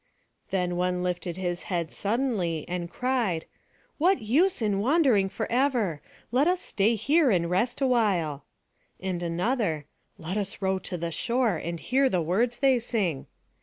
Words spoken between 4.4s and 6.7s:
in wandering forever? Let us